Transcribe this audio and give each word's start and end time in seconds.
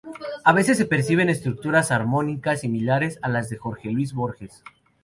A 0.43 0.51
veces 0.51 0.79
se 0.79 0.87
perciben 0.87 1.29
estructuras 1.29 1.91
armónicas 1.91 2.61
similares 2.61 3.19
a 3.21 3.29
las 3.29 3.49
de 3.51 3.57
Jorge 3.57 3.91
Luis 3.91 4.13
Borges. 4.13 4.63